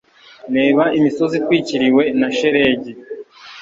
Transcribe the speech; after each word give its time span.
Reba 0.55 0.83
imisozi 0.97 1.33
itwikiriwe 1.39 2.03
na 2.19 2.29
shelegi. 2.37 2.91